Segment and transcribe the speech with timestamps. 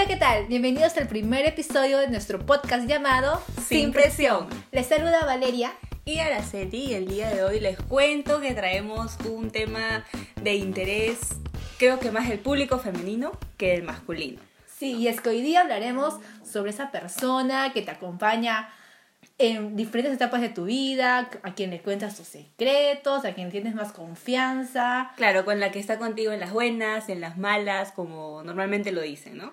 [0.00, 0.46] Hola, ¿qué tal?
[0.46, 4.46] Bienvenidos al primer episodio de nuestro podcast llamado Sin Presión.
[4.72, 5.74] Les saluda Valeria.
[6.06, 10.06] Y Araceli, y el día de hoy les cuento que traemos un tema
[10.42, 11.18] de interés,
[11.78, 14.40] creo que más del público femenino que del masculino.
[14.64, 16.14] Sí, y es que hoy día hablaremos
[16.50, 18.70] sobre esa persona que te acompaña
[19.40, 23.74] en diferentes etapas de tu vida, a quien le cuentas tus secretos, a quien tienes
[23.74, 25.12] más confianza.
[25.16, 29.00] Claro, con la que está contigo en las buenas, en las malas, como normalmente lo
[29.00, 29.52] dicen, ¿no?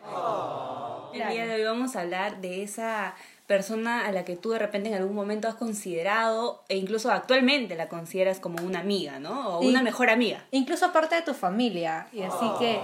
[1.13, 3.16] el día de hoy vamos a hablar de esa
[3.47, 7.75] persona a la que tú de repente en algún momento has considerado e incluso actualmente
[7.75, 9.58] la consideras como una amiga, ¿no?
[9.58, 10.45] O una mejor amiga.
[10.52, 12.08] Incluso parte de tu familia.
[12.11, 12.81] Y así que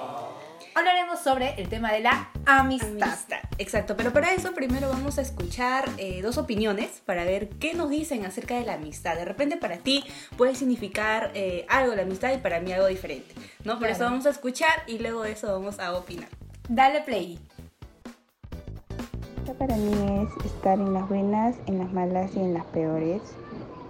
[0.76, 3.18] hablaremos sobre el tema de la amistad.
[3.58, 7.90] Exacto, pero para eso primero vamos a escuchar eh, dos opiniones para ver qué nos
[7.90, 9.16] dicen acerca de la amistad.
[9.16, 10.04] De repente para ti
[10.38, 13.80] puede significar eh, algo la amistad y para mí algo diferente, ¿no?
[13.80, 16.30] Por eso vamos a escuchar y luego de eso vamos a opinar.
[16.70, 17.40] Dale play.
[19.60, 19.92] Para mí
[20.24, 23.22] es estar en las buenas, en las malas y en las peores,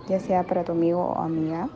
[0.09, 1.69] ya sea para tu amigo o amiga.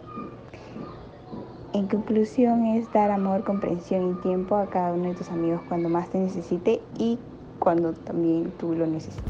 [1.77, 5.89] En conclusión es dar amor, comprensión y tiempo a cada uno de tus amigos cuando
[5.89, 7.19] más te necesite y
[7.59, 9.23] cuando también tú lo necesites.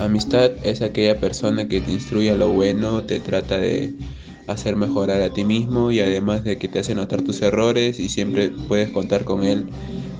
[0.00, 3.92] Amistad es aquella persona que te instruye a lo bueno, te trata de
[4.46, 8.08] hacer mejorar a ti mismo y además de que te hace notar tus errores y
[8.08, 9.66] siempre puedes contar con él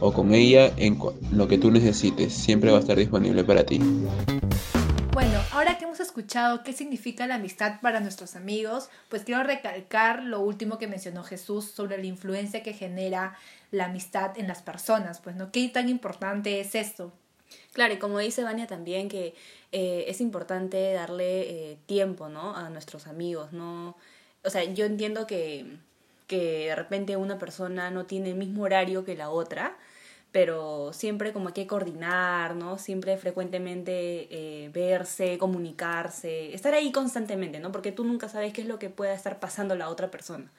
[0.01, 0.99] o con ella en
[1.33, 2.35] lo que tú necesites.
[2.35, 3.81] Siempre va a estar disponible para ti.
[5.99, 10.87] Hemos escuchado qué significa la amistad para nuestros amigos, pues quiero recalcar lo último que
[10.87, 13.37] mencionó Jesús sobre la influencia que genera
[13.73, 15.51] la amistad en las personas, pues, ¿no?
[15.51, 17.13] ¿Qué tan importante es esto?
[17.73, 19.35] Claro, y como dice Vania también que
[19.73, 22.55] eh, es importante darle eh, tiempo, ¿no?
[22.55, 23.97] A nuestros amigos, ¿no?
[24.45, 25.67] O sea, yo entiendo que,
[26.29, 29.77] que de repente una persona no tiene el mismo horario que la otra,
[30.39, 32.79] pero siempre como hay que coordinar, ¿no?
[32.79, 37.73] Siempre frecuentemente eh, verse, comunicarse, estar ahí constantemente, ¿no?
[37.73, 40.53] Porque tú nunca sabes qué es lo que pueda estar pasando la otra persona,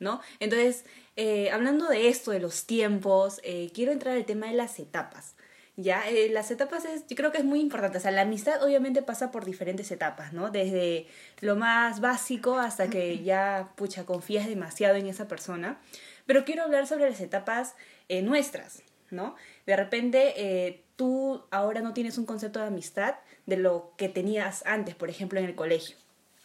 [0.00, 0.20] ¿no?
[0.40, 4.80] Entonces, eh, hablando de esto, de los tiempos, eh, quiero entrar al tema de las
[4.80, 5.36] etapas.
[5.76, 6.02] Ya,
[6.32, 7.98] las etapas es, yo creo que es muy importante.
[7.98, 10.50] O sea, la amistad obviamente pasa por diferentes etapas, ¿no?
[10.50, 11.06] Desde
[11.38, 15.80] lo más básico hasta que ya, pucha, confías demasiado en esa persona.
[16.26, 17.76] Pero quiero hablar sobre las etapas
[18.08, 19.36] nuestras, ¿no?
[19.66, 23.14] De repente eh, tú ahora no tienes un concepto de amistad
[23.46, 25.96] de lo que tenías antes, por ejemplo, en el colegio.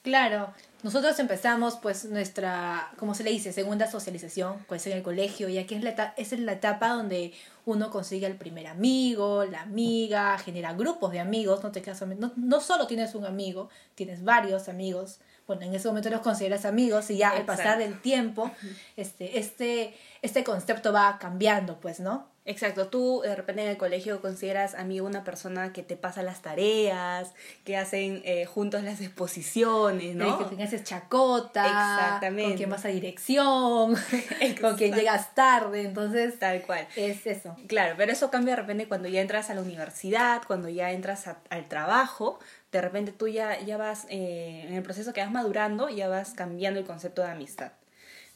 [0.06, 0.53] Claro,
[0.84, 5.58] nosotros empezamos pues nuestra, como se le dice, segunda socialización, pues en el colegio, y
[5.58, 7.34] aquí es la, es la etapa donde
[7.66, 12.32] uno consigue el primer amigo, la amiga, genera grupos de amigos, no te quedas, no,
[12.36, 17.09] no solo tienes un amigo, tienes varios amigos, bueno, en ese momento los consideras amigos
[17.09, 18.52] y ya al pasar del tiempo,
[18.97, 22.28] este, este, este concepto va cambiando, pues, ¿no?
[22.47, 26.44] Exacto, tú de repente en el colegio consideras amigo una persona que te pasa las
[26.44, 27.33] tareas,
[27.63, 30.38] que hacen eh, juntos las exposiciones, ¿no?
[30.38, 32.50] que tengas chacota, Exactamente.
[32.50, 33.95] con quien vas a dirección,
[34.61, 36.38] con quien llegas tarde, entonces...
[36.38, 36.88] Tal cual.
[36.95, 37.55] Es eso.
[37.67, 41.28] Claro, pero eso cambia de repente cuando ya entras a la universidad, cuando ya entras
[41.50, 42.39] al trabajo,
[42.72, 46.35] de repente tú ya, ya vas, eh, en el proceso que vas madurando, ya vas
[46.35, 47.72] cambiando el concepto de amistad.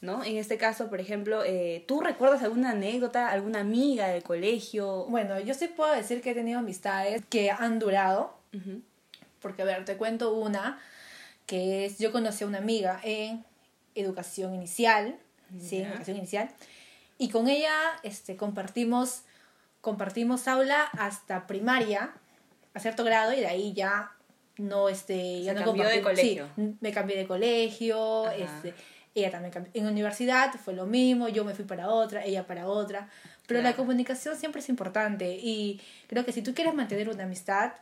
[0.00, 0.24] ¿No?
[0.24, 5.04] En este caso, por ejemplo, eh, ¿tú recuerdas alguna anécdota, alguna amiga del colegio?
[5.06, 8.34] Bueno, yo sí puedo decir que he tenido amistades que han durado,
[9.40, 10.80] porque a ver, te cuento una,
[11.46, 13.44] que es, yo conocí a una amiga en
[13.94, 15.18] educación inicial,
[15.58, 16.50] sí, educación inicial,
[17.18, 19.22] y con ella este, compartimos,
[19.82, 22.14] compartimos aula hasta primaria,
[22.72, 24.12] a cierto grado, y de ahí ya
[24.56, 26.48] no, este, ya no cambió de colegio.
[26.56, 28.74] Sí, me cambié de colegio, este
[29.14, 29.72] ella también cambió.
[29.74, 33.08] En universidad fue lo mismo, yo me fui para otra, ella para otra.
[33.46, 37.72] Pero la comunicación siempre es importante y creo que si tú quieres mantener una amistad,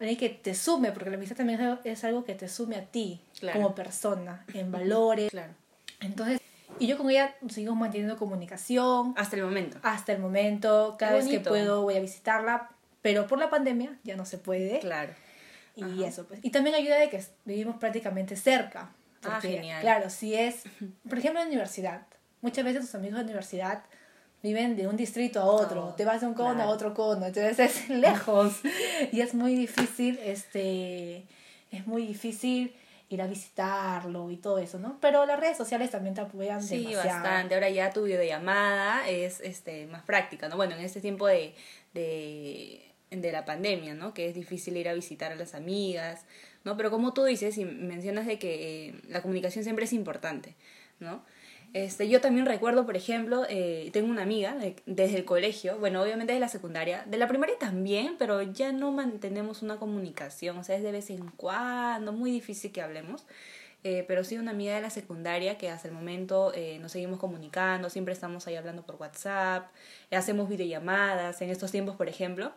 [0.00, 3.20] hay que te sume, porque la amistad también es algo que te sume a ti
[3.52, 5.30] como persona, en valores.
[5.30, 5.54] Claro.
[6.00, 6.40] Entonces,
[6.78, 9.14] y yo con ella seguimos manteniendo comunicación.
[9.16, 9.78] Hasta el momento.
[9.82, 10.96] Hasta el momento.
[10.98, 12.70] Cada vez que puedo voy a visitarla,
[13.00, 14.80] pero por la pandemia ya no se puede.
[14.80, 15.12] Claro.
[15.76, 16.40] Y eso, pues.
[16.42, 18.90] Y también ayuda de que vivimos prácticamente cerca.
[19.24, 19.80] Ah, genial.
[19.80, 20.64] Claro, si es,
[21.08, 22.02] por ejemplo, en la universidad.
[22.42, 23.82] Muchas veces tus amigos de universidad
[24.42, 27.26] viven de un distrito a otro, oh, te vas de un cono a otro cono,
[27.26, 28.60] entonces es lejos
[29.10, 31.24] y es muy difícil, este,
[31.72, 32.74] es muy difícil
[33.08, 34.98] ir a visitarlo y todo eso, ¿no?
[35.00, 37.54] Pero las redes sociales también te apoyan sí, bastante.
[37.54, 40.56] Ahora ya tu videollamada es este, más práctica, ¿no?
[40.56, 41.54] Bueno, en este tiempo de,
[41.94, 44.12] de, de la pandemia, ¿no?
[44.12, 46.24] Que es difícil ir a visitar a las amigas,
[46.66, 46.76] ¿no?
[46.76, 50.54] Pero como tú dices y mencionas de que eh, la comunicación siempre es importante,
[51.00, 51.22] ¿no?
[51.72, 56.02] Este, yo también recuerdo, por ejemplo, eh, tengo una amiga de- desde el colegio, bueno,
[56.02, 60.64] obviamente de la secundaria, de la primaria también, pero ya no mantenemos una comunicación, o
[60.64, 63.24] sea, es de vez en cuando, muy difícil que hablemos.
[63.84, 67.20] Eh, pero sí una amiga de la secundaria que hasta el momento eh, nos seguimos
[67.20, 69.70] comunicando, siempre estamos ahí hablando por WhatsApp,
[70.10, 72.50] hacemos videollamadas, en estos tiempos, por ejemplo,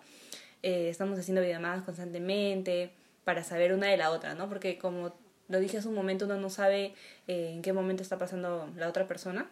[0.63, 2.93] eh, estamos haciendo videollamadas constantemente
[3.29, 4.49] para saber una de la otra, ¿no?
[4.49, 5.13] Porque como
[5.49, 6.95] lo dije hace un momento, uno no sabe
[7.27, 9.47] eh, en qué momento está pasando la otra persona.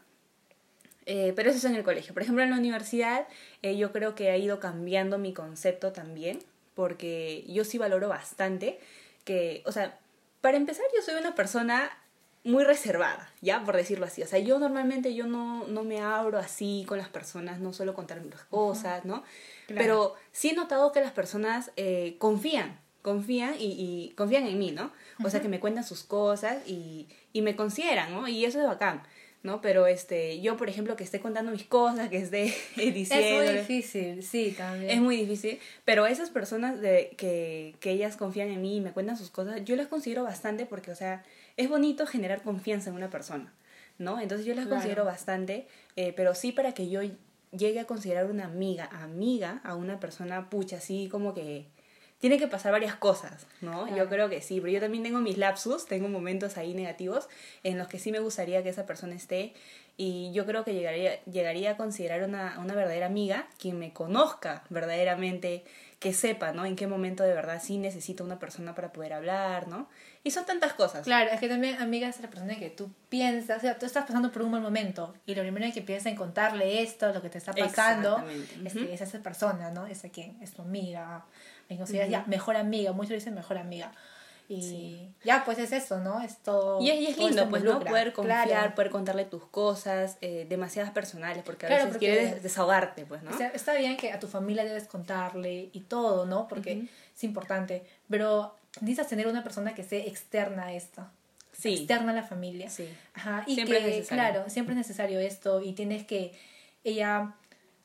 [1.06, 2.12] Eh, pero eso es en el colegio.
[2.16, 3.28] Por ejemplo, en la universidad
[3.62, 6.40] eh, yo creo que ha ido cambiando mi concepto también,
[6.74, 8.80] porque yo sí valoro bastante
[9.26, 10.00] que, o sea,
[10.42, 11.92] para empezar yo soy una persona
[12.44, 13.64] muy reservada, ¿ya?
[13.64, 14.24] Por decirlo así.
[14.24, 17.94] O sea, yo normalmente yo no, no me abro así con las personas, no suelo
[17.94, 19.24] contar las cosas, ¿no?
[19.68, 19.82] Claro.
[19.82, 24.72] Pero sí he notado que las personas eh, confían, confían y, y confían en mí,
[24.72, 24.92] ¿no?
[25.24, 28.28] O sea, que me cuentan sus cosas y, y me consideran, ¿no?
[28.28, 29.02] Y eso es bacán,
[29.44, 29.62] ¿no?
[29.62, 33.26] Pero este, yo, por ejemplo, que esté contando mis cosas, que esté diciendo...
[33.42, 34.92] Es muy difícil, sí, también.
[34.92, 38.92] Es muy difícil, pero esas personas de, que, que ellas confían en mí y me
[38.92, 41.24] cuentan sus cosas, yo las considero bastante porque, o sea,
[41.56, 43.54] es bonito generar confianza en una persona,
[44.00, 44.20] ¿no?
[44.20, 44.76] Entonces yo las Claro.
[44.82, 45.66] considero bastante,
[45.96, 47.00] eh, pero sí para que yo
[47.52, 51.68] llegue a considerar una amiga, amiga a una persona, pucha, así como que
[52.20, 53.96] tiene que pasar varias cosas, ¿no?
[53.96, 57.30] Yo creo que sí, pero yo también tengo mis lapsus, tengo momentos ahí negativos
[57.64, 59.54] en los que sí me gustaría que esa persona esté
[59.98, 64.64] y yo creo que llegaría, llegaría a considerar una, una verdadera amiga quien me conozca
[64.70, 65.64] verdaderamente,
[66.00, 66.66] que sepa, ¿no?
[66.66, 69.90] En qué momento de verdad sí necesito una persona para poder hablar, ¿no?
[70.24, 71.06] Y son tantas cosas.
[71.06, 74.06] Claro, es que también, amiga, es la persona que tú piensas, o sea, tú estás
[74.06, 77.30] pasando por un mal momento y lo primero que piensas en contarle esto, lo que
[77.30, 78.24] te está pasando,
[78.64, 78.86] es, ujú.
[78.86, 79.88] que es esa persona, ¿no?
[79.88, 81.26] Es a quien, es tu amiga,
[81.68, 83.92] me consideras ya mejor amiga, muchos dicen mejor amiga.
[84.50, 86.22] Y ya, pues es eso, ¿no?
[86.22, 86.82] Es todo.
[86.82, 87.80] Y es, y es lindo, pues, ¿no?
[87.82, 88.76] Poder confiar, Claro.
[88.76, 93.24] poder contarle tus cosas, eh, demasiadas personales, porque a Claro, veces porque- quieres desahogarte, pues,
[93.24, 93.32] ¿no?
[93.32, 96.48] O sea, está bien que a tu familia debes contarle y todo, ¿no?
[96.48, 97.84] Porque es importante.
[98.10, 101.06] Pero necesitas tener una persona que sea externa a esto.
[101.52, 101.74] Sí.
[101.74, 102.70] Externa a la familia.
[102.70, 102.88] Sí.
[103.16, 103.44] Ajá.
[103.48, 106.32] Y Siempre que, es claro, siempre es necesario esto y tienes que.
[106.84, 107.34] Ella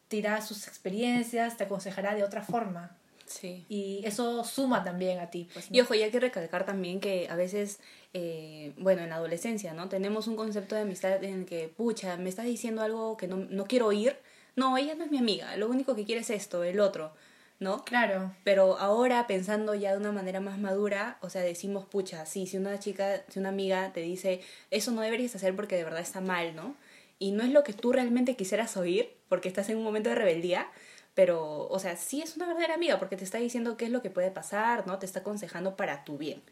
[0.09, 2.95] te dirá sus experiencias, te aconsejará de otra forma.
[3.33, 3.65] Sí.
[3.69, 5.49] Y eso suma también a ti.
[5.53, 5.77] Pues, ¿no?
[5.77, 7.81] Y ojo, y hay que recalcar también que a veces,
[8.13, 9.89] eh, bueno, en la adolescencia, ¿no?
[9.89, 13.37] Tenemos un concepto de amistad en el que, pucha, me estás diciendo algo que no,
[13.37, 14.17] no quiero oír.
[14.55, 17.15] No, ella no es mi amiga, lo único que quiere es esto, el otro,
[17.59, 17.85] ¿no?
[17.85, 18.35] Claro.
[18.45, 22.59] Pero ahora, pensando ya de una manera más madura, o sea, decimos, pucha, sí, si
[22.59, 26.21] una chica, si una amiga te dice, eso no deberías hacer porque de verdad está
[26.21, 26.77] mal, ¿no?
[27.19, 30.17] Y no es lo que tú realmente quisieras oír, porque estás en un momento de
[30.17, 30.69] rebeldía,
[31.15, 34.03] pero, o sea, sí es una verdadera amiga, porque te está diciendo qué es lo
[34.03, 34.99] que puede pasar, ¿no?
[34.99, 36.43] Te está aconsejando para tu bien,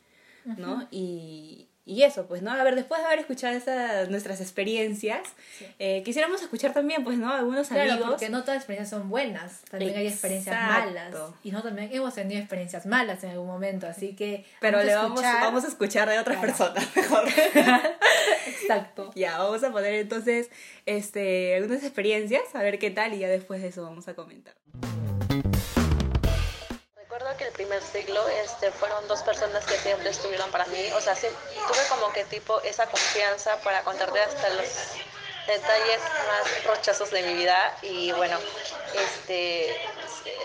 [0.44, 0.86] ¿no?
[0.90, 2.52] y, y eso, pues, ¿no?
[2.52, 5.20] A ver, después de haber escuchado esas, nuestras experiencias,
[5.78, 7.32] eh, quisiéramos escuchar también, pues, ¿no?
[7.32, 8.10] Algunos Claro, amigos.
[8.10, 11.14] porque no todas las experiencias son buenas, también hay experiencias malas.
[11.42, 14.44] Y nosotros también hemos tenido experiencias malas en algún momento, así que...
[14.60, 16.52] Pero vamos a le vamos, escuchar- vamos a escuchar de otras Claro.
[16.56, 17.24] personas, mejor.
[18.46, 19.10] Exacto.
[19.16, 20.50] Ya, vamos a poner entonces
[20.86, 24.54] este, algunas experiencias, a ver qué tal, y ya después de eso vamos a comentar.
[27.20, 31.02] Recuerdo que el primer ciclo este, fueron dos personas que siempre estuvieron para mí, o
[31.02, 31.26] sea, sí,
[31.68, 34.66] tuve como que tipo esa confianza para contarte hasta los
[35.46, 38.38] detalles más rochosos de mi vida y bueno,
[38.94, 39.70] este,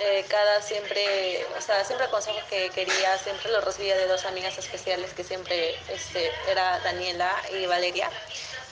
[0.01, 4.57] eh, cada siempre, o sea, siempre consejo que quería, siempre lo recibía de dos amigas
[4.57, 8.09] especiales que siempre este, era Daniela y Valeria.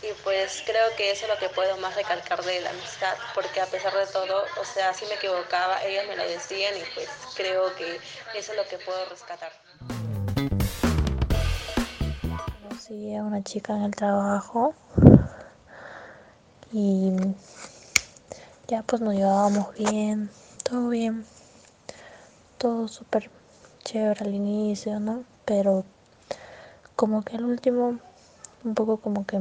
[0.04, 3.62] Y pues creo que eso es lo que puedo más recalcar de la amistad, porque
[3.62, 7.08] a pesar de todo, o sea, si me equivocaba, ellas me lo decían y pues
[7.38, 8.02] creo que
[8.38, 9.54] eso es lo que puedo rescatar.
[12.62, 14.76] Conocí a una chica en el trabajo
[16.74, 17.14] y
[18.68, 20.30] ya pues nos llevábamos bien,
[20.64, 21.26] todo bien,
[22.58, 23.30] todo súper
[23.86, 25.24] chévere al inicio, ¿no?
[25.46, 25.86] Pero
[26.98, 28.00] como que al último,
[28.66, 29.40] un poco como que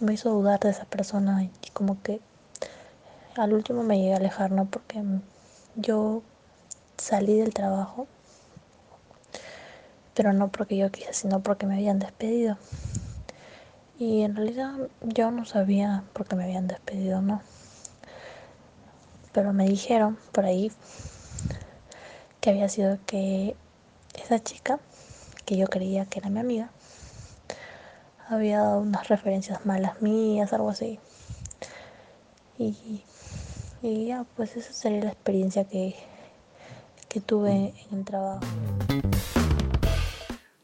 [0.00, 2.20] me hizo dudar de esa persona y como que
[3.36, 4.66] al último me llegué a alejar, ¿no?
[4.66, 5.02] Porque
[5.76, 6.22] yo
[6.96, 8.06] salí del trabajo
[10.18, 12.58] pero no porque yo quise, sino porque me habían despedido.
[14.00, 17.40] Y en realidad yo no sabía por qué me habían despedido, ¿no?
[19.30, 20.72] Pero me dijeron por ahí
[22.40, 23.54] que había sido que
[24.20, 24.80] esa chica,
[25.44, 26.70] que yo creía que era mi amiga,
[28.28, 30.98] había dado unas referencias malas mías, algo así.
[32.58, 33.02] Y,
[33.82, 35.94] y ya, pues esa sería la experiencia que,
[37.08, 38.40] que tuve en el trabajo.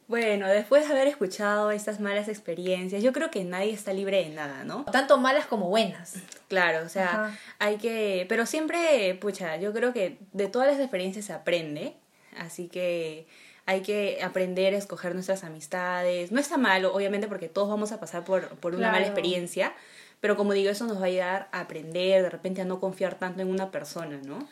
[0.06, 4.30] Bueno, después de haber escuchado estas malas experiencias, yo creo que nadie está libre de
[4.30, 4.84] nada, ¿no?
[4.84, 6.14] Tanto malas como buenas.
[6.48, 7.38] Claro, o sea, Ajá.
[7.58, 8.26] hay que...
[8.28, 11.96] Pero siempre, pucha, yo creo que de todas las experiencias se aprende,
[12.38, 13.26] así que
[13.66, 16.32] hay que aprender a escoger nuestras amistades.
[16.32, 19.74] No está malo, obviamente, porque todos vamos a pasar por, por una mala experiencia,
[20.20, 23.18] pero como digo, eso nos va a ayudar a aprender, de repente a no confiar
[23.18, 24.46] tanto en una persona, ¿no?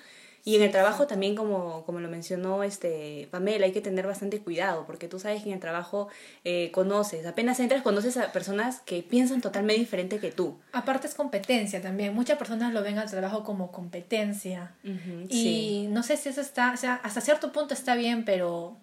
[0.45, 4.41] Y en el trabajo también, como, como lo mencionó este Pamela, hay que tener bastante
[4.41, 6.09] cuidado, porque tú sabes que en el trabajo
[6.45, 10.59] eh, conoces, apenas entras, conoces a personas que piensan totalmente diferente que tú.
[10.73, 12.13] Aparte es competencia también.
[12.13, 14.75] Muchas personas lo ven al trabajo como competencia.
[14.83, 15.87] Y sí.
[15.91, 18.77] no sé si eso está, o sea, hasta cierto punto está bien, pero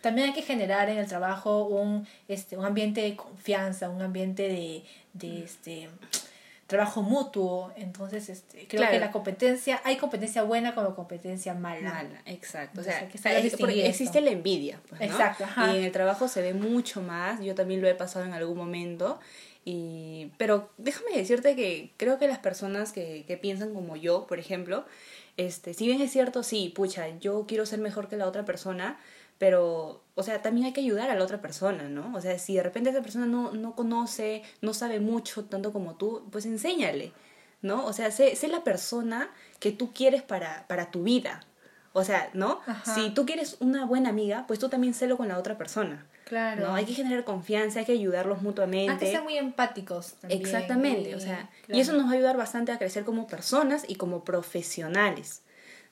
[0.00, 4.42] también hay que generar en el trabajo un, este, un ambiente de confianza, un ambiente
[4.48, 5.88] de, de este
[6.66, 7.72] trabajo mutuo.
[7.76, 8.92] Entonces, este, creo Claro.
[8.92, 11.92] que la competencia, hay competencia buena como competencia mala.
[11.92, 12.80] Mala, exacto.
[12.80, 13.18] O sea, que
[13.58, 14.80] porque existe la envidia.
[14.88, 15.06] pues, ¿no?
[15.06, 15.72] Exacto, ajá.
[15.74, 17.40] Y en el trabajo se ve mucho más.
[17.40, 19.18] Yo también lo he pasado en algún momento.
[19.64, 24.38] Y, pero déjame decirte que creo que las personas que, que piensan como yo, por
[24.38, 24.86] ejemplo,
[25.36, 28.98] este, si bien es cierto, sí, pucha, yo quiero ser mejor que la otra persona,
[29.40, 32.14] pero, o sea, también hay que ayudar a la otra persona, ¿no?
[32.14, 35.94] O sea, si de repente esa persona no, no conoce, no sabe mucho tanto como
[35.94, 37.12] tú, pues enséñale,
[37.62, 37.86] ¿no?
[37.86, 41.40] O sea, sé, sé la persona que tú quieres para, para tu vida.
[41.94, 42.60] O sea, ¿no?
[42.66, 42.94] Ajá.
[42.94, 46.06] Si tú quieres una buena amiga, pues tú también sélo con la otra persona.
[46.26, 46.66] Claro.
[46.68, 46.74] ¿no?
[46.74, 48.92] Hay que generar confianza, hay que ayudarlos mutuamente.
[48.92, 50.40] Hay que ser muy empáticos también.
[50.42, 53.84] Exactamente, y- o sea, y eso nos va a ayudar bastante a crecer como personas
[53.88, 55.42] y como profesionales,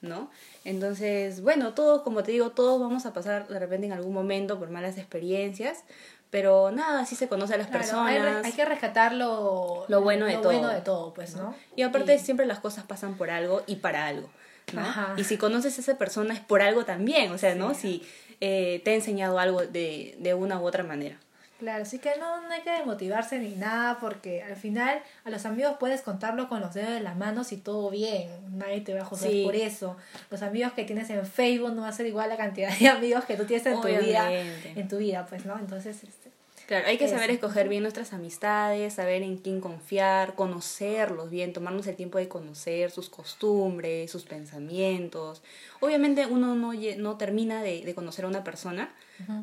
[0.00, 0.30] ¿no?
[0.64, 4.58] Entonces, bueno, todos, como te digo, todos vamos a pasar de repente en algún momento
[4.58, 5.84] por malas experiencias,
[6.30, 8.44] pero nada, así se conoce a las Claro, personas.
[8.44, 10.44] hay, que rescatar lo, Lo bueno de todo.
[10.52, 11.54] bueno de todo, pues, ¿no?
[11.74, 14.28] Y aparte Y- siempre las cosas pasan por algo y para algo,
[14.74, 14.80] ¿no?
[14.82, 15.14] Ajá.
[15.16, 17.74] Y si conoces a esa persona es por algo también, o sea, ¿no?
[17.74, 18.06] Si
[18.40, 21.18] eh, te ha enseñado algo de, de una u otra manera.
[21.58, 25.44] Claro, así que no, no hay que desmotivarse ni nada, porque al final a los
[25.44, 29.00] amigos puedes contarlo con los dedos de las manos y todo bien, nadie te va
[29.00, 29.42] a juzgar Sí.
[29.44, 29.96] por eso.
[30.30, 33.24] Los amigos que tienes en Facebook no va a ser igual la cantidad de amigos
[33.24, 35.58] que tú tienes en tu vida, en tu vida, pues, ¿no?
[35.58, 36.27] Entonces, este,
[36.68, 37.14] Claro, hay que Eso.
[37.14, 42.28] saber escoger bien nuestras amistades, saber en quién confiar, conocerlos bien, tomarnos el tiempo de
[42.28, 45.40] conocer sus costumbres, sus pensamientos.
[45.80, 48.90] Obviamente uno no, no termina de, de conocer a una persona,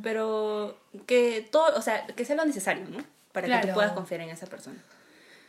[0.04, 0.78] pero
[1.08, 3.04] que todo, o sea, que sea lo necesario, ¿no?
[3.32, 4.78] Para que tú puedas confiar en esa persona.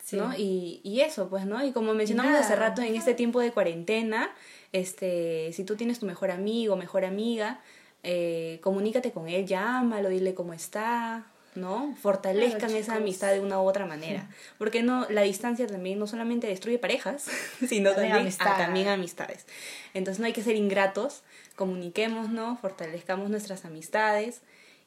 [0.03, 0.17] sí.
[0.17, 0.33] ¿no?
[0.35, 1.63] Y, y eso, pues, ¿no?
[1.63, 2.43] Y como mencionamos nada.
[2.43, 4.31] hace rato, en este tiempo de cuarentena,
[4.73, 7.61] este, si tú tienes tu mejor amigo, mejor amiga,
[8.03, 11.95] eh, comunícate con él, llámalo, dile cómo está, ¿no?
[12.01, 14.29] Fortalezcan Claro, esa amistad de una u otra manera.
[14.59, 17.27] Porque no, la distancia también no solamente destruye parejas,
[17.67, 18.59] sino También también, ah, amistades.
[18.59, 19.47] también amistades.
[19.95, 21.23] Entonces no hay que ser ingratos,
[21.57, 24.41] comuniquémonos, fortalezcamos nuestras amistades.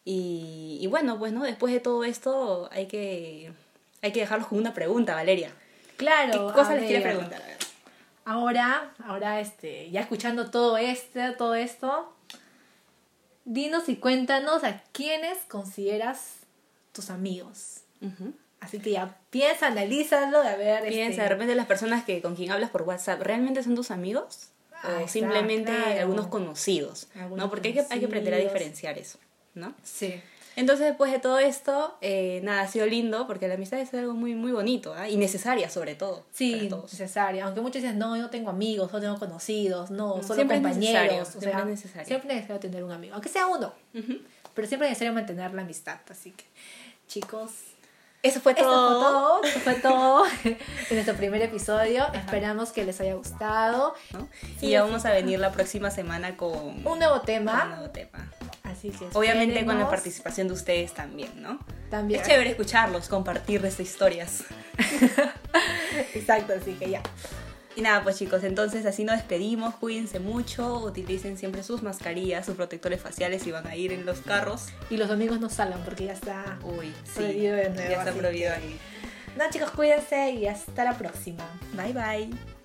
[0.05, 1.43] Y, y bueno, pues, ¿no?
[1.43, 3.51] Después de todo esto hay que,
[4.01, 5.51] hay que dejarlos con una pregunta, Valeria.
[5.97, 6.47] Claro.
[6.47, 7.41] ¿Qué cosa les quiere preguntar?
[8.25, 12.13] Ahora, ahora, este, ya escuchando todo este, todo esto,
[13.43, 16.38] dinos y cuéntanos a quiénes consideras
[16.99, 17.81] tus amigos.
[18.59, 20.83] Así que ya piensa, analízalo, de ver.
[20.83, 23.91] Piensa, este, de repente las personas que con quien hablas por WhatsApp, ¿realmente son tus
[23.91, 24.49] amigos?
[24.81, 25.99] Ahí o simplemente claro.
[26.01, 27.49] algunos conocidos, Algunos ¿no?
[27.49, 29.19] Porque hay que, hay que aprender a diferenciar eso,
[29.53, 29.73] ¿no?
[29.83, 30.21] Sí.
[30.55, 34.13] Entonces, después de todo esto, eh, nada, ha sido lindo porque la amistad es algo
[34.13, 35.07] muy, muy bonito ¿ah?
[35.07, 36.25] y necesaria sobre todo.
[36.31, 37.45] Sí, necesaria.
[37.45, 40.57] Aunque muchos dicen, no, yo no tengo amigos, no tengo conocidos, no, No, solo siempre
[40.57, 41.01] es compañeros.
[41.01, 42.07] necesario, o siempre sea, es necesario.
[42.07, 43.73] Siempre es necesario tener un amigo, aunque sea uno.
[44.53, 45.99] Pero siempre es necesario mantener la amistad.
[46.09, 46.43] Así que,
[47.09, 47.49] chicos,
[48.21, 49.43] Eso fue todo.
[49.43, 50.57] esto fue todo en
[50.91, 52.05] nuestro primer episodio.
[52.13, 53.95] Esperamos que les haya gustado.
[54.13, 54.29] ¿no?
[54.59, 56.51] Sí, y ya vamos a venir la próxima semana con
[56.85, 57.65] Un nuevo con un tema.
[57.65, 58.31] nuevo tema.
[58.63, 61.59] Así que Obviamente con la participación de ustedes también, ¿no?
[61.89, 62.21] También.
[62.21, 64.43] Es chévere escucharlos, compartir estas historias.
[66.13, 67.01] Exacto, así que ya.
[67.79, 69.73] Y nada, pues chicos, entonces así nos despedimos.
[69.75, 74.19] Cuídense mucho, utilicen siempre sus mascarillas, sus protectores faciales si van a ir en los
[74.19, 74.65] carros.
[74.89, 76.59] Y los domingos no salgan porque ya está.
[76.61, 77.13] Uy, sí.
[77.21, 78.79] Prohibido de nuevo, ya está prohibido que- ahí.
[79.37, 81.45] No, chicos, cuídense y hasta la próxima.
[81.73, 82.58] Bye bye.